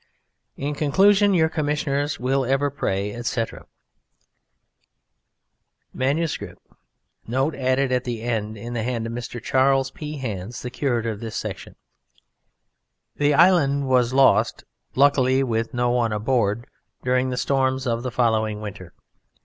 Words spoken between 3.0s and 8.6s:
etc. MS. note added at the end